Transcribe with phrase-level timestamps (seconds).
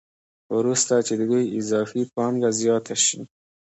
[0.57, 3.19] وروسته چې د دوی اضافي پانګه زیاته شي